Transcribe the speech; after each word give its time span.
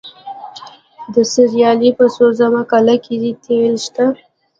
د 1.13 1.15
سرپل 1.31 1.81
په 1.97 2.05
سوزمه 2.17 2.61
قلعه 2.71 2.95
کې 3.03 3.15
تیل 3.43 3.73
شته. 3.85 4.05